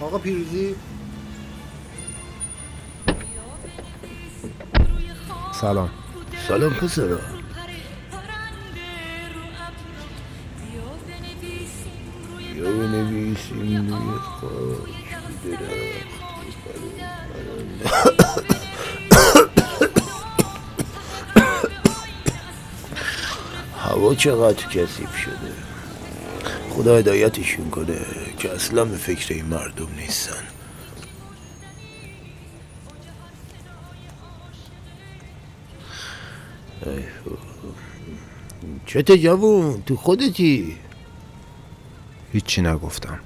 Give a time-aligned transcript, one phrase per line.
[0.00, 0.74] آقا پیروزی.
[5.60, 5.90] سلام.
[6.48, 7.18] سلام پسرا
[12.56, 14.94] یا بنویسیم روی خاک.
[23.84, 25.73] هوا چقدر کثیف شده.
[26.74, 27.98] خدا هدایتشون کنه
[28.38, 30.42] که اصلا به فکر این مردم نیستن.
[38.86, 40.76] چته جوون تو خودتی؟
[42.32, 43.18] هیچی نگفتم.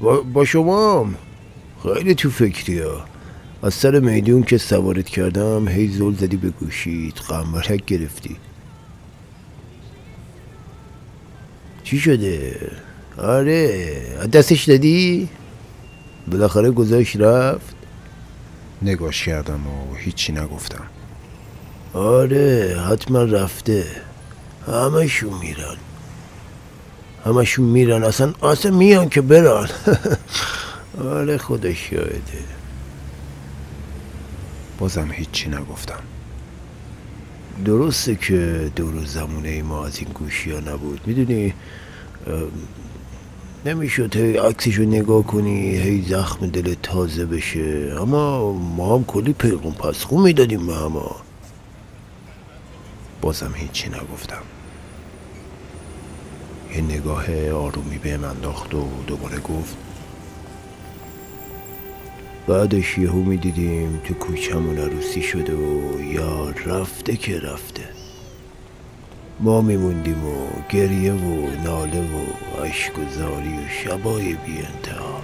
[0.00, 1.10] با, با شما
[1.82, 3.04] خیلی تو فکری ها.
[3.62, 8.36] از سر میدون که سوارت کردم هی زل زدی به گوشید قمرک گرفتی.
[11.84, 12.60] چی شده؟
[13.18, 13.92] آره
[14.32, 15.28] دستش دادی؟
[16.26, 17.74] بالاخره گذاشت رفت.
[18.82, 20.84] نگاش کردم و هیچی نگفتم.
[21.92, 23.84] آره حتما رفته.
[24.66, 25.76] همشون میرن.
[27.24, 28.04] همشون میرن.
[28.04, 29.68] اصلا اصلا میان که برن.
[31.12, 32.44] آره خدا شاهده
[34.78, 36.00] بازم هیچی نگفتم.
[37.64, 41.00] درسته که دور زمونه ما از این گوشی ها نبود.
[41.06, 41.54] می‌دونی
[43.64, 47.96] نمی‌شد هی عکسشو نگاه کنی هی زخم دل تازه بشه.
[48.00, 51.00] اما ما هم کلی پیغون پسخون می‌دادیم به همه.
[53.20, 54.42] بازم هیچی نگفتم.
[56.74, 59.76] یه نگاه آرومی به من انداخت و دوباره گفت
[62.46, 67.82] بعدش یهو می‌دیدیم تو کوچمون عروسی شده و یا رفته که رفته.
[69.40, 72.24] ما میموندیم و گریه و ناله و
[72.64, 75.22] عشق و زاری و شبای بی انتها.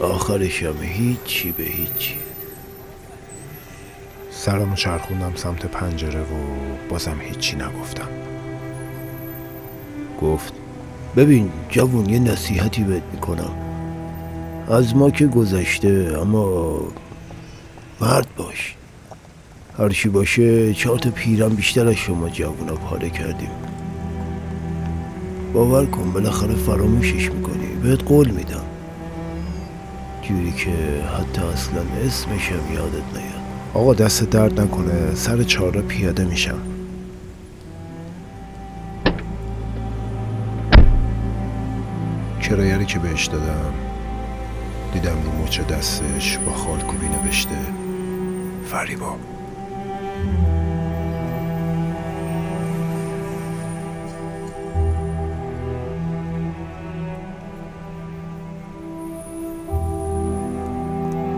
[0.00, 2.14] آخرش هم هیچی به هیچی.
[4.30, 6.26] سرمو چرخوندم سمت پنجره و
[6.88, 8.08] بازم هیچی نگفتم.
[10.22, 10.54] گفت
[11.16, 13.69] ببین جوون یه نصیحتی بهت می‌کنم.
[14.70, 16.80] از ما که گذشته اما
[18.00, 18.74] مرد باش.
[19.78, 23.50] هرچی باشه چهار تا پیرم بیشتر از شما جوونا پاره کردیم.
[25.52, 27.66] باور کن بالاخره فراموشش می‌کنی.
[27.82, 28.64] بهت قول میدم.
[30.22, 30.70] جوری که
[31.18, 33.40] حتی اصلا اسمشم یادت نیاد.
[33.74, 35.14] آقا دست درد نکنه.
[35.14, 36.58] سر چهار پیاده میشم.
[42.42, 43.89] کرایری که بهش دادم؟
[44.92, 47.56] دیدم رو مچ دستش با خالکوبی نوشته
[48.64, 49.16] فریبا.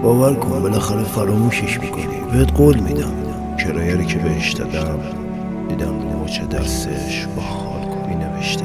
[0.02, 2.20] باور کن بالاخره فراموشش می‌کنی.
[2.32, 3.12] بهت قول میدم.
[3.58, 4.98] کرایری که بهش دادم
[5.68, 8.64] دیدم رو مچ دستش با خالکوبی نوشته